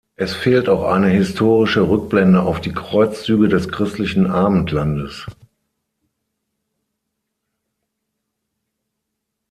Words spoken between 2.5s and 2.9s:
die